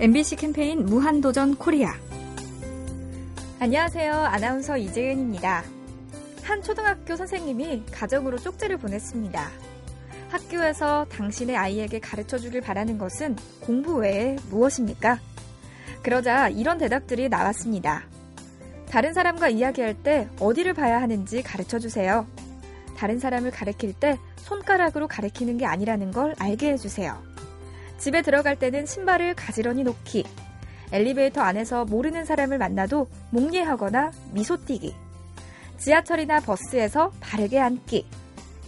[0.00, 1.92] MBC 캠페인 무한도전 코리아.
[3.58, 4.14] 안녕하세요.
[4.14, 5.64] 아나운서 이재은입니다.
[6.44, 9.50] 한 초등학교 선생님이 가정으로 쪽지를 보냈습니다.
[10.28, 15.18] 학교에서 당신의 아이에게 가르쳐 주길 바라는 것은 공부 외에 무엇입니까?
[16.04, 18.04] 그러자 이런 대답들이 나왔습니다.
[18.88, 22.24] 다른 사람과 이야기할 때 어디를 봐야 하는지 가르쳐 주세요.
[22.96, 27.27] 다른 사람을 가리킬 때 손가락으로 가리키는 게 아니라는 걸 알게 해주세요.
[27.98, 30.24] 집에 들어갈 때는 신발을 가지런히 놓기.
[30.92, 34.94] 엘리베이터 안에서 모르는 사람을 만나도 목례하거나 미소 띠기.
[35.78, 38.06] 지하철이나 버스에서 바르게 앉기.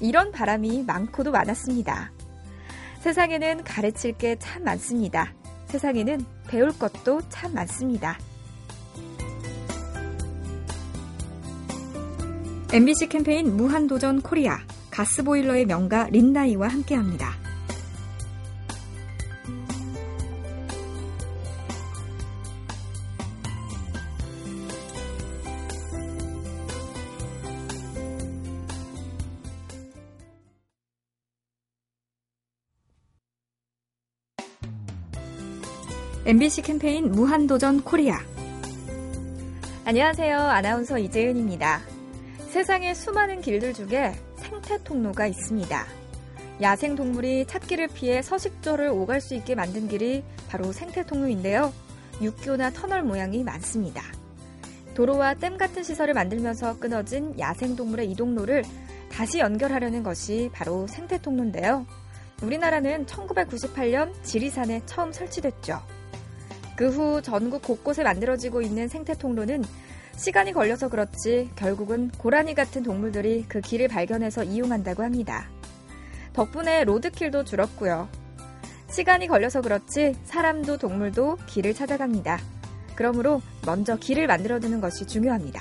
[0.01, 2.13] 이런 바람이 많고도 많았습니다.
[3.01, 5.33] 세상에는 가르칠 게 참 많습니다.
[5.67, 8.19] 세상에는 배울 것도 참 많습니다.
[12.73, 14.59] MBC 캠페인 무한도전 코리아
[14.91, 17.50] 가스보일러의 명가 린나이와 함께합니다.
[36.31, 38.21] MBC 캠페인 무한도전 코리아.
[39.85, 40.39] 안녕하세요.
[40.39, 41.81] 아나운서 이재은입니다.
[42.51, 45.87] 세상에 수많은 길들 중에 생태 통로가 있습니다.
[46.63, 51.73] 야생 동물이 찾기를 피해 서식조를 오갈 수 있게 만든 길이 바로 생태 통로인데요.
[52.23, 54.01] 육교나 터널 모양이 많습니다.
[54.95, 58.63] 도로와 댐 같은 시설을 만들면서 끊어진 야생 동물의 이동로를
[59.11, 61.87] 다시 연결하려는 것이 바로 생태 통로인데요.
[62.41, 65.99] 우리나라는 1998년 지리산에 처음 설치됐죠.
[66.81, 69.63] 그 후 전국 곳곳에 만들어지고 있는 생태 통로는
[70.17, 75.51] 시간이 걸려서 그렇지 결국은 고라니 같은 동물들이 그 길을 발견해서 이용한다고 합니다.
[76.33, 78.09] 덕분에 로드킬도 줄었고요.
[78.89, 82.39] 시간이 걸려서 그렇지 사람도 동물도 길을 찾아갑니다.
[82.95, 85.61] 그러므로 먼저 길을 만들어두는 것이 중요합니다.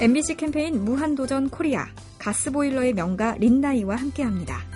[0.00, 1.86] MBC 캠페인 무한도전 코리아
[2.18, 4.73] 가스보일러의 명가 린나이와 함께합니다.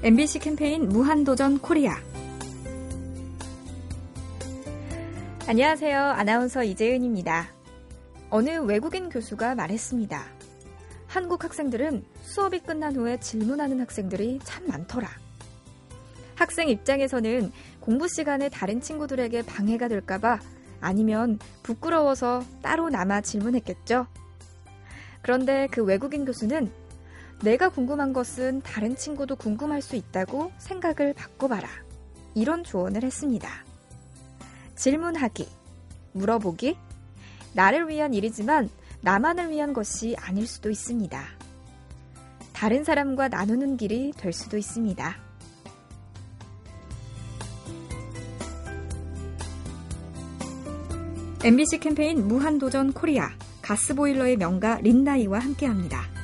[0.00, 1.96] MBC 캠페인 무한도전 코리아.
[5.48, 5.98] 안녕하세요.
[6.00, 7.48] 아나운서 이재은입니다.
[8.30, 10.24] 어느 외국인 교수가 말했습니다.
[11.08, 15.08] 한국 학생들은 수업이 끝난 후에 질문하는 학생들이 참 많더라.
[16.36, 17.50] 학생 입장에서는
[17.80, 20.38] 공부 시간에 다른 친구들에게 방해가 될까봐
[20.80, 24.06] 아니면 부끄러워서 따로 남아 질문했겠죠.
[25.22, 26.70] 그런데 그 외국인 교수는
[27.42, 31.68] 내가 궁금한 것은 다른 친구도 궁금할 수 있다고 생각을 바꿔봐라.
[32.34, 33.48] 이런 조언을 했습니다.
[34.74, 35.48] 질문하기,
[36.12, 36.76] 물어보기,
[37.54, 38.68] 나를 위한 일이지만
[39.00, 41.22] 나만을 위한 것이 아닐 수도 있습니다.
[42.52, 45.16] 다른 사람과 나누는 길이 될 수도 있습니다.
[51.44, 53.30] MBC 캠페인 무한도전 코리아
[53.62, 56.17] 가스보일러의 명가 린나이와 함께합니다.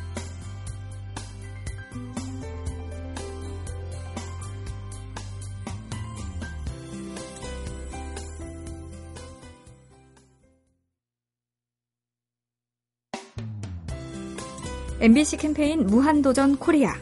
[15.00, 16.94] MBC 캠페인 무한도전 코리아.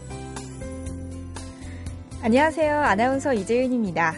[2.22, 2.74] 안녕하세요.
[2.80, 4.14] 아나운서 이재윤입니다.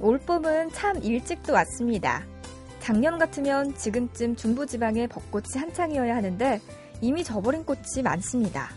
[0.00, 2.24] 올 봄은 참 일찍도 왔습니다.
[2.80, 6.60] 작년 같으면 지금쯤 중부지방에 벚꽃이 한창이어야 하는데
[7.00, 8.70] 이미 져버린 꽃이 많습니다.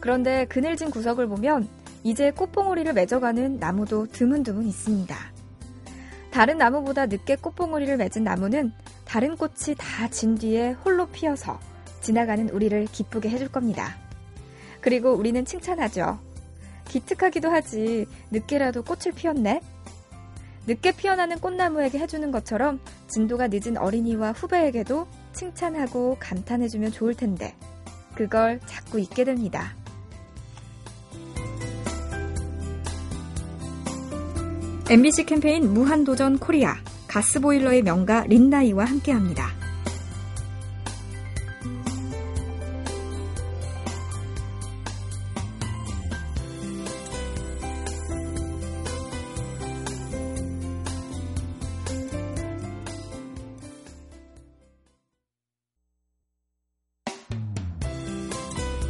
[0.00, 1.68] 그런데 그늘진 구석을 보면
[2.04, 5.16] 이제 꽃봉오리를 맺어가는 나무도 드문드문 있습니다.
[6.30, 8.72] 다른 나무보다 늦게 꽃봉오리를 맺은 나무는
[9.04, 11.60] 다른 꽃이 다 진 뒤에 홀로 피어서
[12.02, 13.96] 지나가는 우리를 기쁘게 해줄 겁니다.
[14.80, 16.18] 그리고 우리는 칭찬하죠.
[16.88, 19.60] 기특하기도 하지, 늦게라도 꽃을 피웠네?
[20.66, 27.54] 늦게 피어나는 꽃나무에게 해주는 것처럼 진도가 늦은 어린이와 후배에게도 칭찬하고 감탄해주면 좋을 텐데,
[28.14, 29.74] 그걸 자꾸 잊게 됩니다.
[34.90, 36.76] MBC 캠페인 무한도전 코리아
[37.08, 39.61] 가스보일러의 명가 린나이와 함께합니다.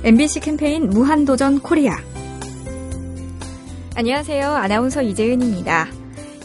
[0.04, 1.96] MBC 캠페인 무한도전 코리아.
[3.94, 4.52] 안녕하세요.
[4.52, 5.86] 아나운서 이재은입니다.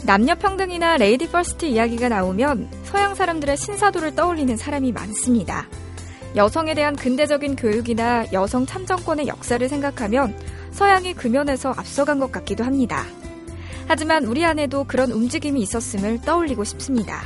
[0.06, 5.66] 남녀 평등이나 레이디 퍼스트 이야기가 나오면 서양 사람들의 신사도를 떠올리는 사람이 많습니다.
[6.36, 10.36] 여성에 대한 근대적인 교육이나 여성 참정권의 역사를 생각하면
[10.70, 13.04] 서양이 그 면에서 앞서간 것 같기도 합니다.
[13.88, 17.24] 하지만 우리 안에도 그런 움직임이 있었음을 떠올리고 싶습니다.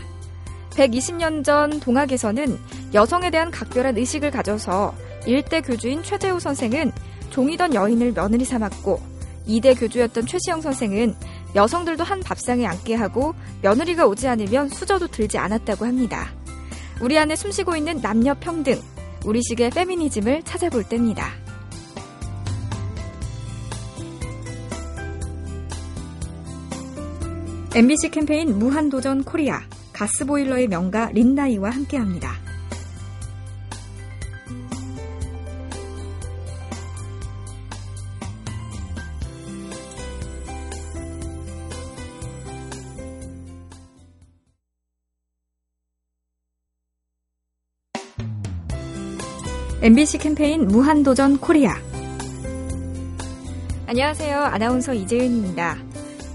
[0.70, 2.58] 120년 전 동학에서는
[2.94, 4.94] 여성에 대한 각별한 의식을 가져서
[5.26, 6.92] 1대 교주인 최재우 선생은
[7.30, 9.00] 종이던 여인을 며느리 삼았고
[9.46, 11.14] 2대 교주였던 최시영 선생은
[11.54, 16.32] 여성들도 한 밥상에 앉게 하고 며느리가 오지 않으면 수저도 들지 않았다고 합니다.
[17.00, 18.80] 우리 안에 숨쉬고 있는 남녀 평등,
[19.24, 21.30] 우리식의 페미니즘을 찾아볼 때입니다.
[27.74, 32.51] MBC 캠페인 무한도전 코리아 가스보일러의 명가 린나이와 함께합니다.
[49.82, 51.74] MBC 캠페인 무한도전 코리아.
[53.88, 54.38] 안녕하세요.
[54.38, 55.76] 아나운서 이재은입니다.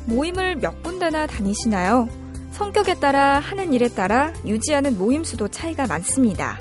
[0.06, 2.10] 모임을 몇 군데나 다니시나요?
[2.52, 6.60] 성격에 따라 하는 일에 따라 유지하는 모임 수도 차이가 많습니다.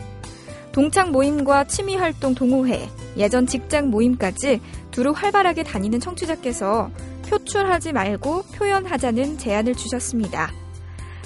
[0.71, 4.61] 동창 모임과 취미 활동 동호회, 예전 직장 모임까지
[4.93, 6.93] 두루 활발하게 다니는 청취자께서
[7.29, 10.53] 표출하지 말고 표현하자는 제안을 주셨습니다.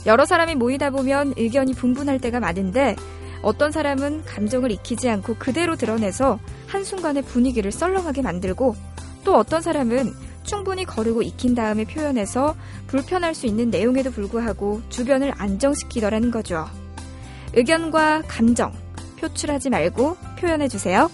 [0.06, 2.96] 여러 사람이 모이다 보면 의견이 분분할 때가 많은데
[3.42, 8.76] 어떤 사람은 감정을 익히지 않고 그대로 드러내서 한순간에 분위기를 썰렁하게 만들고
[9.24, 12.56] 또 어떤 사람은 충분히 거르고 익힌 다음에 표현해서
[12.86, 16.66] 불편할 수 있는 내용에도 불구하고 주변을 안정시키더라는 거죠.
[17.54, 18.72] 의견과 감정,
[19.18, 21.10] 표출하지 말고 표현해 주세요.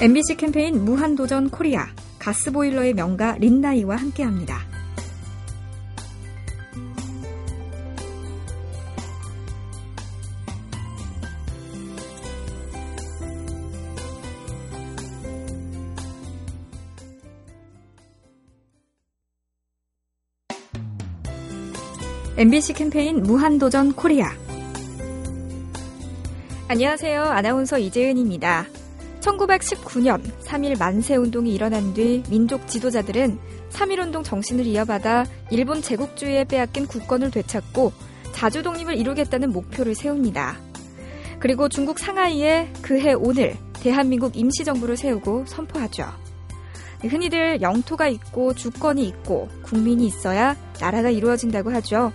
[0.00, 1.86] MBC 캠페인 무한도전 코리아
[2.18, 4.69] 가스보일러의 명가 린나이와 함께합니다.
[22.40, 24.30] MBC 캠페인 무한도전 코리아.
[26.68, 27.22] 안녕하세요.
[27.22, 28.64] 아나운서 이재은입니다.
[29.20, 33.38] 1919년 3.1 만세 운동이 일어난 뒤 민족 지도자들은
[33.68, 37.92] 3.1운동 정신을 이어받아 일본 제국주의에 빼앗긴 국권을 되찾고
[38.32, 40.56] 자주 독립을 이루겠다는 목표를 세웁니다.
[41.40, 46.06] 그리고 중국 상하이에 그해 오늘 대한민국 임시정부를 세우고 선포하죠.
[47.02, 52.12] 흔히들 영토가 있고 주권이 있고 국민이 있어야 나라가 이루어진다고 하죠.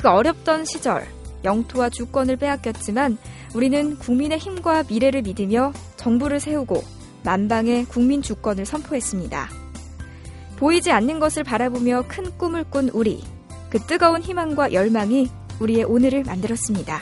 [0.00, 1.06] 그 어렵던 시절
[1.44, 3.18] 영토와 주권을 빼앗겼지만
[3.54, 6.82] 우리는 국민의 힘과 미래를 믿으며 정부를 세우고
[7.24, 9.48] 만방의 국민 주권을 선포했습니다.
[10.56, 13.22] 보이지 않는 것을 바라보며 큰 꿈을 꾼 우리,
[13.70, 17.00] 그 뜨거운 희망과 열망이 우리의 오늘을 만들었습니다.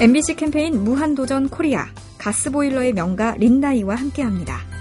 [0.00, 1.86] MBC 캠페인 무한도전 코리아
[2.18, 4.71] 가스보일러의 명가 린나이와 함께합니다.